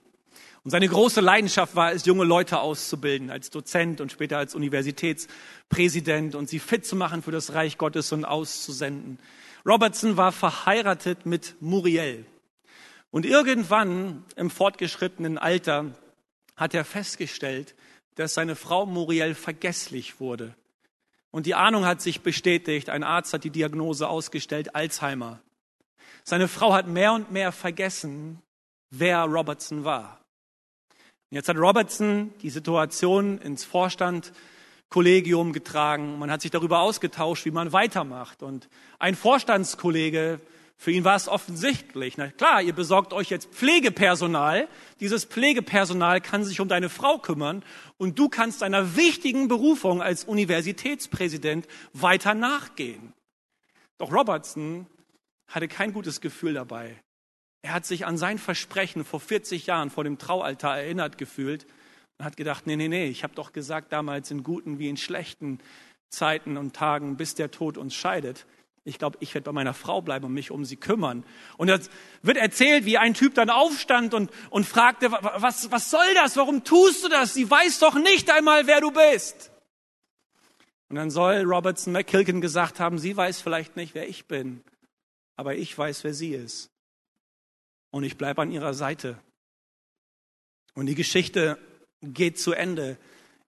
[0.63, 6.33] Und seine große Leidenschaft war es, junge Leute auszubilden, als Dozent und später als Universitätspräsident
[6.33, 9.19] und sie fit zu machen für das Reich Gottes und auszusenden.
[9.63, 12.25] Robertson war verheiratet mit Muriel.
[13.11, 15.93] Und irgendwann im fortgeschrittenen Alter
[16.55, 17.75] hat er festgestellt,
[18.15, 20.55] dass seine Frau Muriel vergesslich wurde.
[21.29, 22.89] Und die Ahnung hat sich bestätigt.
[22.89, 25.41] Ein Arzt hat die Diagnose ausgestellt, Alzheimer.
[26.23, 28.41] Seine Frau hat mehr und mehr vergessen,
[28.89, 30.19] wer Robertson war.
[31.29, 36.17] Jetzt hat Robertson die Situation ins Vorstandkollegium getragen.
[36.17, 38.41] Man hat sich darüber ausgetauscht, wie man weitermacht.
[38.41, 40.39] Und ein Vorstandskollege,
[40.77, 42.17] für ihn war es offensichtlich.
[42.17, 44.67] Na klar, ihr besorgt euch jetzt Pflegepersonal.
[44.99, 47.63] Dieses Pflegepersonal kann sich um deine Frau kümmern
[47.97, 53.13] und du kannst deiner wichtigen Berufung als Universitätspräsident weiter nachgehen.
[53.97, 54.87] Doch Robertson
[55.47, 56.95] hatte kein gutes Gefühl dabei.
[57.61, 61.65] Er hat sich an sein Versprechen vor 40 Jahren vor dem Traualtar erinnert gefühlt
[62.17, 64.97] und hat gedacht, nee, nee, nee, ich habe doch gesagt damals in guten wie in
[64.97, 65.59] schlechten
[66.09, 68.45] Zeiten und Tagen, bis der Tod uns scheidet.
[68.87, 71.25] Ich glaube, ich werde bei meiner Frau bleiben und mich um sie kümmern.
[71.57, 71.89] Und es
[72.21, 76.37] wird erzählt, wie ein Typ dann aufstand und, und fragte, was, was soll das?
[76.37, 77.33] Warum tust du das?
[77.33, 79.51] Sie weiß doch nicht einmal, wer du bist.
[80.89, 84.63] Und dann soll Robertson McKilkin gesagt haben, sie weiß vielleicht nicht, wer ich bin,
[85.35, 86.69] aber ich weiß, wer sie ist
[87.91, 89.17] und ich bleibe an ihrer Seite.
[90.73, 91.57] Und die Geschichte
[92.01, 92.97] geht zu Ende,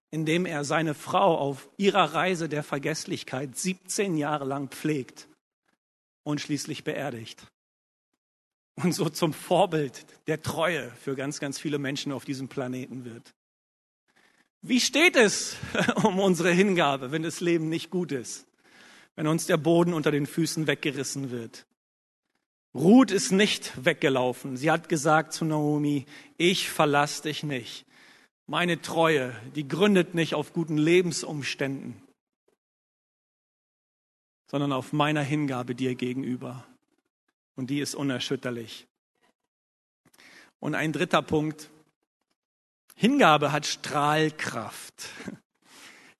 [0.10, 5.28] indem er seine Frau auf ihrer Reise der Vergesslichkeit 17 Jahre lang pflegt
[6.24, 7.46] und schließlich beerdigt.
[8.76, 13.34] Und so zum Vorbild der Treue für ganz, ganz viele Menschen auf diesem Planeten wird.
[14.62, 15.58] Wie steht es
[16.04, 18.46] um unsere Hingabe, wenn das Leben nicht gut ist?
[19.16, 21.66] Wenn uns der Boden unter den Füßen weggerissen wird?
[22.78, 24.56] Ruth ist nicht weggelaufen.
[24.56, 26.06] Sie hat gesagt zu Naomi,
[26.38, 27.88] ich verlasse dich nicht.
[28.46, 32.00] Meine Treue, die gründet nicht auf guten Lebensumständen,
[34.46, 36.68] sondern auf meiner Hingabe dir gegenüber.
[37.56, 38.86] Und die ist unerschütterlich.
[40.60, 41.72] Und ein dritter Punkt.
[42.96, 45.10] Hingabe hat Strahlkraft.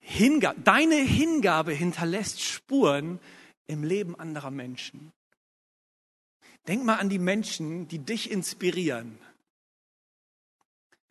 [0.00, 3.20] Hingabe, deine Hingabe hinterlässt Spuren
[3.68, 5.12] im Leben anderer Menschen.
[6.68, 9.18] Denk mal an die Menschen, die dich inspirieren,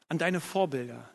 [0.08, 1.10] an deine Vorbilder,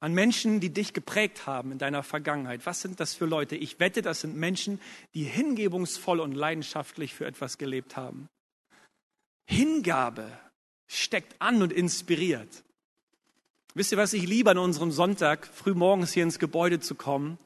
[0.00, 2.64] an Menschen, die dich geprägt haben in deiner Vergangenheit.
[2.64, 3.56] Was sind das für Leute?
[3.56, 4.80] Ich wette, das sind Menschen,
[5.12, 8.28] die hingebungsvoll und leidenschaftlich für etwas gelebt haben.
[9.46, 10.30] Hingabe
[10.86, 12.64] steckt an und inspiriert.
[13.74, 17.38] Wisst ihr, was ich liebe an unserem Sonntag, früh morgens hier ins Gebäude zu kommen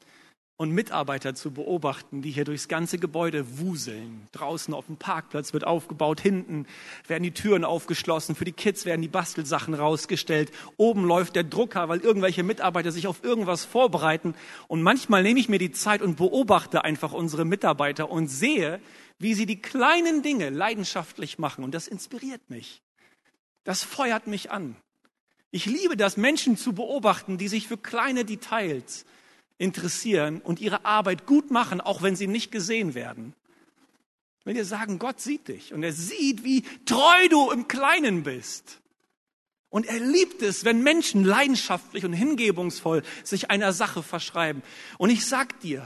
[0.59, 4.27] und Mitarbeiter zu beobachten, die hier durchs ganze Gebäude wuseln.
[4.33, 6.67] Draußen auf dem Parkplatz wird aufgebaut, hinten
[7.07, 11.87] werden die Türen aufgeschlossen, für die Kids werden die Bastelsachen rausgestellt, oben läuft der Drucker,
[11.87, 14.35] weil irgendwelche Mitarbeiter sich auf irgendwas vorbereiten.
[14.67, 18.81] Und manchmal nehme ich mir die Zeit und beobachte einfach unsere Mitarbeiter und sehe,
[19.17, 21.63] wie sie die kleinen Dinge leidenschaftlich machen.
[21.63, 22.81] Und das inspiriert mich.
[23.63, 24.75] Das feuert mich an.
[25.51, 29.05] Ich liebe das, Menschen zu beobachten, die sich für kleine Details
[29.59, 33.35] interessieren und ihre Arbeit gut machen, auch wenn sie nicht gesehen werden.
[34.39, 38.23] Ich will dir sagen, Gott sieht dich und er sieht, wie treu du im Kleinen
[38.23, 38.79] bist.
[39.69, 44.63] Und er liebt es, wenn Menschen leidenschaftlich und hingebungsvoll sich einer Sache verschreiben.
[44.97, 45.85] Und ich sag dir,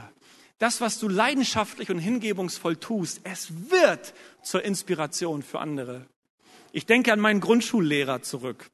[0.58, 6.06] das, was du leidenschaftlich und hingebungsvoll tust, es wird zur Inspiration für andere.
[6.72, 8.70] Ich denke an meinen Grundschullehrer zurück.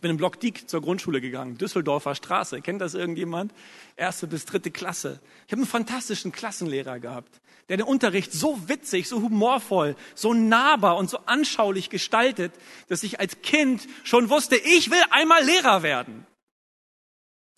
[0.00, 2.62] Ich bin in Block Diek zur Grundschule gegangen, Düsseldorfer Straße.
[2.62, 3.52] Kennt das irgendjemand?
[3.96, 5.20] Erste bis dritte Klasse.
[5.46, 10.96] Ich habe einen fantastischen Klassenlehrer gehabt, der den Unterricht so witzig, so humorvoll, so nahbar
[10.96, 12.54] und so anschaulich gestaltet,
[12.88, 16.24] dass ich als Kind schon wusste, ich will einmal Lehrer werden.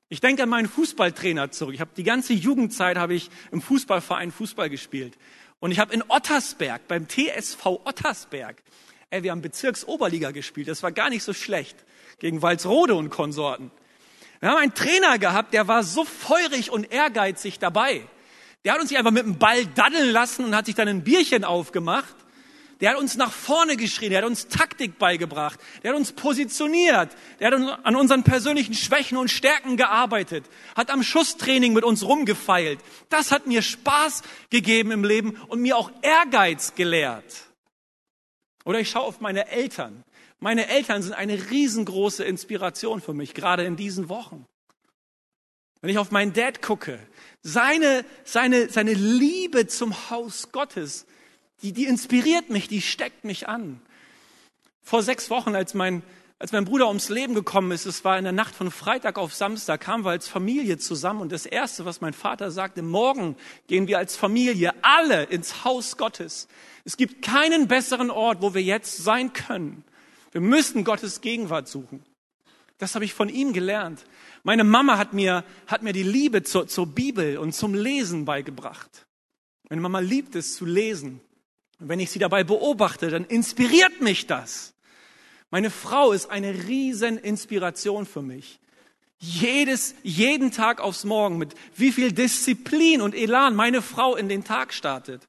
[0.09, 1.75] Ich denke an meinen Fußballtrainer zurück.
[1.75, 5.17] Ich habe die ganze Jugendzeit habe ich im Fußballverein Fußball gespielt
[5.61, 8.61] und ich habe in Ottersberg beim TSV Ottersberg,
[9.11, 10.67] ey, wir haben Bezirksoberliga gespielt.
[10.67, 11.77] Das war gar nicht so schlecht
[12.23, 13.73] gegen Walsrode und Konsorten.
[14.39, 18.03] Wir haben einen Trainer gehabt, der war so feurig und ehrgeizig dabei.
[18.65, 21.03] Der hat uns nicht einfach mit dem Ball daddeln lassen und hat sich dann ein
[21.03, 22.15] Bierchen aufgemacht.
[22.81, 27.11] Der hat uns nach vorne geschrien, der hat uns Taktik beigebracht, der hat uns positioniert,
[27.41, 30.45] der hat an unseren persönlichen Schwächen und Stärken gearbeitet,
[30.77, 32.79] hat am Schusstraining mit uns rumgefeilt.
[33.09, 37.47] Das hat mir Spaß gegeben im Leben und mir auch Ehrgeiz gelehrt.
[38.65, 40.05] Oder ich schaue auf meine Eltern.
[40.43, 44.45] Meine Eltern sind eine riesengroße Inspiration für mich, gerade in diesen Wochen.
[45.81, 46.99] Wenn ich auf meinen Dad gucke,
[47.43, 51.07] seine, seine, seine Liebe zum Haus Gottes,
[51.63, 53.81] die, die inspiriert mich, die steckt mich an.
[54.83, 56.03] Vor sechs Wochen, als mein,
[56.41, 59.37] als mein Bruder ums Leben gekommen ist, es war in der Nacht von Freitag auf
[59.37, 63.37] Samstag, kamen wir als Familie zusammen und das Erste, was mein Vater sagte, morgen
[63.69, 66.49] gehen wir als Familie alle ins Haus Gottes.
[66.85, 69.85] Es gibt keinen besseren Ort, wo wir jetzt sein können.
[70.33, 72.05] Wir müssen Gottes Gegenwart suchen.
[72.79, 74.05] Das habe ich von ihm gelernt.
[74.43, 79.07] Meine Mama hat mir, hat mir die Liebe zur, zur Bibel und zum Lesen beigebracht.
[79.69, 81.21] Meine Mama liebt es zu lesen.
[81.79, 84.75] Und wenn ich sie dabei beobachte, dann inspiriert mich das.
[85.51, 88.59] Meine Frau ist eine riesen Inspiration für mich.
[89.19, 94.45] Jedes, jeden Tag aufs Morgen mit wie viel Disziplin und Elan meine Frau in den
[94.45, 95.29] Tag startet.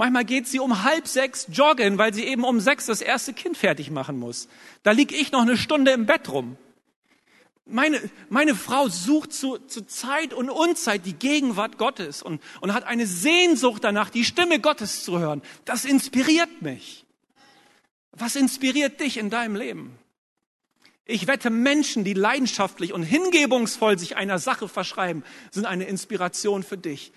[0.00, 3.58] Manchmal geht sie um halb sechs joggen, weil sie eben um sechs das erste Kind
[3.58, 4.48] fertig machen muss.
[4.82, 6.56] Da lieg ich noch eine Stunde im Bett rum.
[7.66, 12.84] Meine, meine Frau sucht zu, zu Zeit und Unzeit die Gegenwart Gottes und, und hat
[12.84, 15.42] eine Sehnsucht danach, die Stimme Gottes zu hören.
[15.66, 17.04] Das inspiriert mich.
[18.12, 19.98] Was inspiriert dich in deinem Leben?
[21.04, 26.78] Ich wette, Menschen, die leidenschaftlich und hingebungsvoll sich einer Sache verschreiben, sind eine Inspiration für
[26.78, 27.12] dich.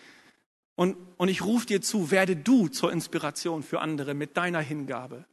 [0.76, 5.26] Und, und ich rufe dir zu, werde du zur Inspiration für andere mit deiner Hingabe.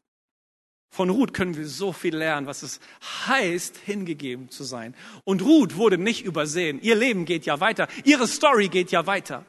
[0.90, 2.81] Von Ruth können wir so viel lernen, was es
[3.26, 4.94] heißt, hingegeben zu sein.
[5.24, 6.81] Und Ruth wurde nicht übersehen.
[6.83, 7.87] Ihr Leben geht ja weiter.
[8.05, 9.46] Ihre Story geht ja weiter.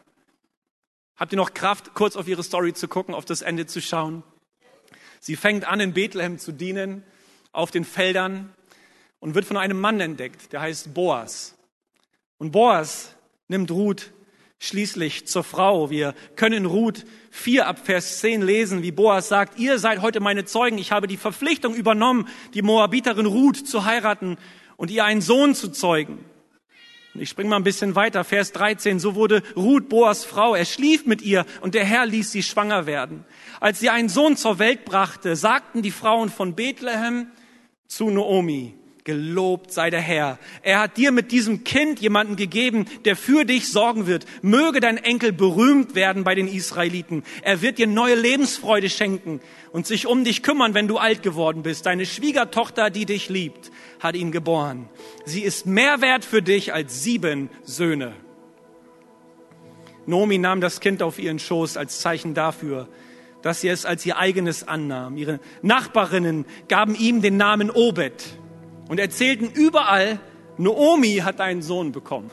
[1.16, 4.24] Habt ihr noch Kraft, kurz auf ihre Story zu gucken, auf das Ende zu schauen?
[5.20, 7.04] Sie fängt an, in Bethlehem zu dienen,
[7.52, 8.54] auf den Feldern
[9.20, 11.56] und wird von einem Mann entdeckt, der heißt Boas.
[12.38, 13.16] Und Boas
[13.48, 14.12] nimmt Ruth
[14.62, 15.90] schließlich zur Frau.
[15.90, 20.46] Wir können Ruth 4 ab Vers 10 lesen, wie Boas sagt, ihr seid heute meine
[20.46, 20.78] Zeugen.
[20.78, 24.38] Ich habe die Verpflichtung übernommen, die Moabiterin Ruth zu heiraten
[24.78, 26.24] und ihr einen Sohn zu zeugen.
[27.16, 29.00] Ich springe mal ein bisschen weiter, Vers 13.
[29.00, 30.54] So wurde Ruth Boas Frau.
[30.54, 33.26] Er schlief mit ihr und der Herr ließ sie schwanger werden.
[33.60, 37.32] Als sie einen Sohn zur Welt brachte, sagten die Frauen von Bethlehem
[37.88, 38.76] zu Naomi,
[39.12, 40.40] Gelobt sei der Herr.
[40.62, 44.26] Er hat dir mit diesem Kind jemanden gegeben, der für dich sorgen wird.
[44.42, 47.24] Möge dein Enkel berühmt werden bei den Israeliten.
[47.42, 49.42] Er wird dir neue Lebensfreude schenken
[49.74, 51.86] und sich um dich kümmern, wenn du alt geworden bist.
[51.86, 53.70] Deine Schwiegertochter, die dich liebt,
[54.00, 54.88] hat ihn geboren.
[55.26, 58.14] Sie ist mehr wert für dich als sieben Söhne.
[60.06, 62.88] Nomi nahm das Kind auf ihren Schoß als Zeichen dafür,
[63.42, 65.18] dass sie es als ihr eigenes annahm.
[65.18, 68.24] Ihre Nachbarinnen gaben ihm den Namen Obed
[68.92, 70.20] und erzählten überall,
[70.58, 72.30] Noomi hat einen Sohn bekommen.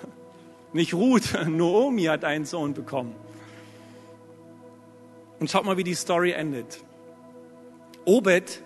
[0.72, 3.14] Nicht Ruth, Noomi hat einen Sohn bekommen.
[5.38, 6.82] Und schaut mal, wie die Story endet.
[8.04, 8.60] Obed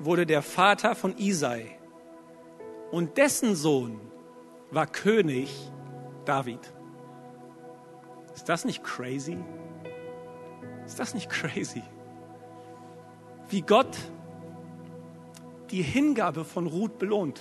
[0.00, 1.78] wurde der Vater von Isai
[2.90, 3.98] und dessen Sohn
[4.70, 5.48] war König
[6.26, 6.60] David.
[8.34, 9.38] Ist das nicht crazy?
[10.84, 11.84] Ist das nicht crazy?
[13.48, 13.96] Wie Gott
[15.72, 17.40] die Hingabe von Ruth belohnt.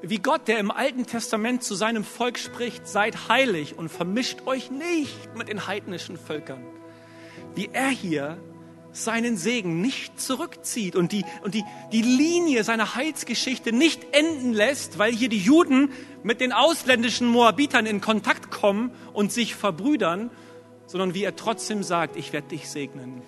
[0.00, 4.70] Wie Gott, der im Alten Testament zu seinem Volk spricht, seid heilig und vermischt euch
[4.70, 6.62] nicht mit den heidnischen Völkern.
[7.56, 8.38] Wie er hier
[8.92, 14.98] seinen Segen nicht zurückzieht und die, und die, die Linie seiner Heilsgeschichte nicht enden lässt,
[14.98, 15.90] weil hier die Juden
[16.22, 20.30] mit den ausländischen Moabitern in Kontakt kommen und sich verbrüdern,
[20.86, 23.22] sondern wie er trotzdem sagt, ich werde dich segnen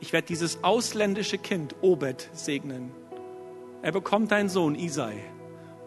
[0.00, 2.90] ich werde dieses ausländische Kind Obed segnen.
[3.82, 5.14] Er bekommt einen Sohn, Isai.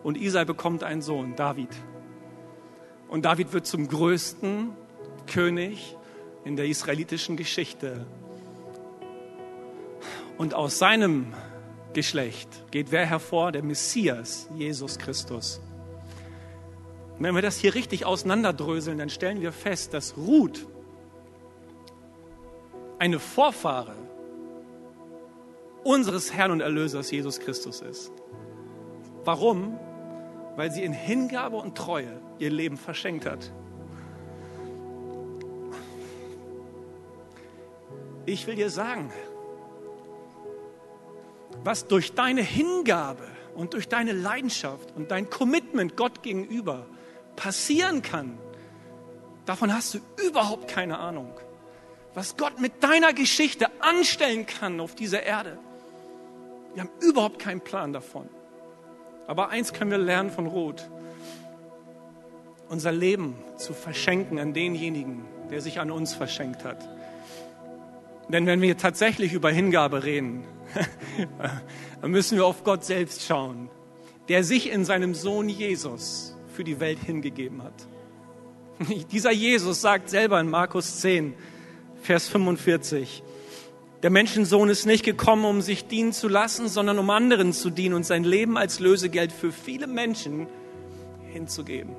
[0.03, 1.69] Und Isai bekommt einen Sohn, David.
[3.09, 4.71] Und David wird zum größten
[5.27, 5.95] König
[6.45, 8.05] in der israelitischen Geschichte.
[10.37, 11.33] Und aus seinem
[11.93, 13.51] Geschlecht geht wer hervor?
[13.51, 15.59] Der Messias, Jesus Christus.
[17.17, 20.65] Und wenn wir das hier richtig auseinanderdröseln, dann stellen wir fest, dass Ruth
[22.99, 23.95] eine Vorfahre
[25.83, 28.11] unseres Herrn und Erlösers Jesus Christus ist.
[29.23, 29.79] Warum?
[30.57, 33.51] Weil sie in Hingabe und Treue ihr Leben verschenkt hat.
[38.25, 39.11] Ich will dir sagen,
[41.63, 46.85] was durch deine Hingabe und durch deine Leidenschaft und dein Commitment Gott gegenüber
[47.35, 48.37] passieren kann,
[49.45, 51.33] davon hast du überhaupt keine Ahnung
[52.13, 55.57] was Gott mit deiner Geschichte anstellen kann auf dieser Erde.
[56.73, 58.29] Wir haben überhaupt keinen Plan davon.
[59.27, 60.89] Aber eins können wir lernen von Ruth.
[62.67, 66.87] Unser Leben zu verschenken an denjenigen, der sich an uns verschenkt hat.
[68.27, 70.45] Denn wenn wir tatsächlich über Hingabe reden,
[72.01, 73.69] dann müssen wir auf Gott selbst schauen,
[74.29, 77.73] der sich in seinem Sohn Jesus für die Welt hingegeben hat.
[79.11, 81.33] Dieser Jesus sagt selber in Markus 10,
[82.01, 83.23] Vers 45.
[84.01, 87.95] Der Menschensohn ist nicht gekommen, um sich dienen zu lassen, sondern um anderen zu dienen
[87.95, 90.47] und sein Leben als Lösegeld für viele Menschen
[91.31, 91.95] hinzugeben.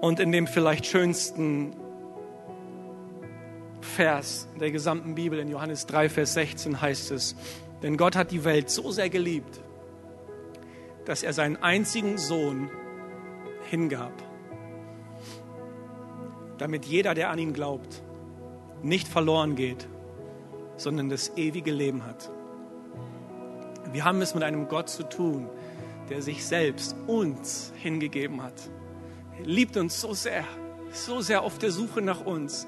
[0.00, 1.74] Und in dem vielleicht schönsten
[3.80, 7.36] Vers der gesamten Bibel in Johannes 3, Vers 16 heißt es,
[7.82, 9.60] denn Gott hat die Welt so sehr geliebt,
[11.04, 12.70] dass er seinen einzigen Sohn
[13.70, 14.12] hingab,
[16.58, 18.02] damit jeder, der an ihn glaubt,
[18.82, 19.88] nicht verloren geht,
[20.76, 22.30] sondern das ewige Leben hat.
[23.92, 25.48] Wir haben es mit einem Gott zu tun,
[26.10, 28.54] der sich selbst uns hingegeben hat.
[29.38, 30.44] Er liebt uns so sehr,
[30.92, 32.66] so sehr auf der Suche nach uns,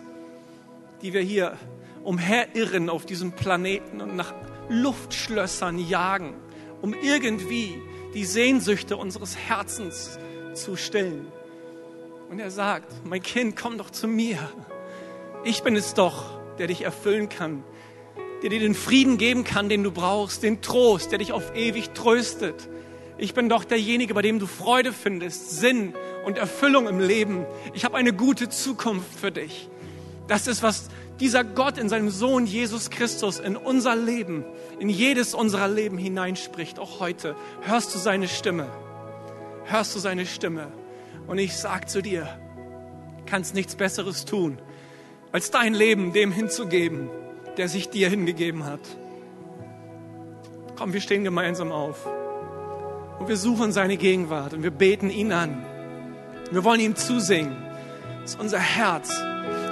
[1.02, 1.56] die wir hier
[2.02, 4.32] umherirren auf diesem Planeten und nach
[4.68, 6.34] Luftschlössern jagen,
[6.80, 7.80] um irgendwie
[8.14, 10.18] die Sehnsüchte unseres Herzens
[10.54, 11.26] zu stillen.
[12.28, 14.38] Und er sagt, mein Kind, komm doch zu mir.
[15.44, 16.24] Ich bin es doch,
[16.58, 17.62] der dich erfüllen kann,
[18.42, 21.90] der dir den Frieden geben kann, den du brauchst, den Trost, der dich auf ewig
[21.90, 22.68] tröstet.
[23.16, 27.46] Ich bin doch derjenige, bei dem du Freude findest, Sinn und Erfüllung im Leben.
[27.74, 29.70] Ich habe eine gute Zukunft für dich.
[30.26, 30.88] Das ist, was
[31.20, 34.44] dieser Gott in seinem Sohn Jesus Christus in unser Leben,
[34.80, 37.36] in jedes unserer Leben hineinspricht, auch heute.
[37.62, 38.68] Hörst du seine Stimme?
[39.64, 40.72] Hörst du seine Stimme?
[41.26, 42.28] Und ich sag zu dir,
[43.26, 44.58] kannst nichts Besseres tun,
[45.32, 47.10] als dein Leben dem hinzugeben,
[47.56, 48.80] der sich dir hingegeben hat.
[50.76, 52.06] Komm, wir stehen gemeinsam auf.
[53.18, 55.64] Und wir suchen seine Gegenwart und wir beten ihn an.
[56.50, 57.56] Wir wollen ihm zusingen,
[58.22, 59.10] dass unser Herz,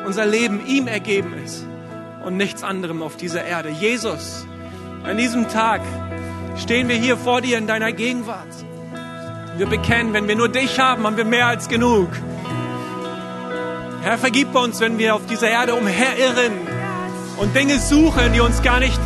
[0.07, 1.67] unser Leben ihm ergeben ist
[2.25, 3.69] und nichts anderem auf dieser Erde.
[3.69, 4.47] Jesus,
[5.05, 5.83] an diesem Tag
[6.57, 8.49] stehen wir hier vor dir in deiner Gegenwart.
[9.57, 12.09] Wir bekennen, wenn wir nur dich haben, haben wir mehr als genug.
[14.03, 16.53] Herr, vergib uns, wenn wir auf dieser Erde umherirren
[17.37, 18.99] und Dinge suchen, die uns gar nicht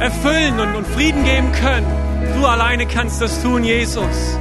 [0.00, 1.86] erfüllen und, und Frieden geben können.
[2.34, 4.36] Du alleine kannst das tun, Jesus.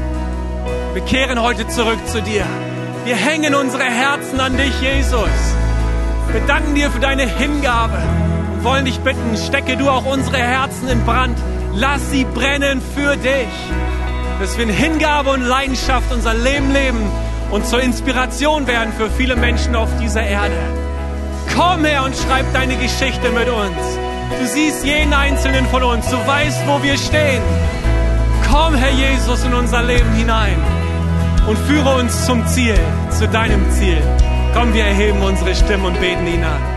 [0.93, 2.45] Wir kehren heute zurück zu dir.
[3.05, 5.29] Wir hängen unsere Herzen an dich, Jesus.
[6.31, 8.01] Wir danken dir für deine Hingabe
[8.55, 11.37] und wollen dich bitten, stecke du auch unsere Herzen in Brand.
[11.75, 13.76] Lass sie brennen für dich.
[14.39, 17.09] Dass wir in Hingabe und Leidenschaft unser Leben leben
[17.49, 20.55] und zur Inspiration werden für viele Menschen auf dieser Erde.
[21.55, 23.97] Komm her und schreib deine Geschichte mit uns.
[24.39, 26.07] Du siehst jeden einzelnen von uns.
[26.09, 27.41] Du weißt, wo wir stehen.
[28.51, 30.57] Komm, Herr Jesus, in unser Leben hinein
[31.47, 32.77] und führe uns zum Ziel,
[33.09, 34.01] zu deinem Ziel.
[34.53, 36.76] Komm, wir erheben unsere Stimme und beten ihn an.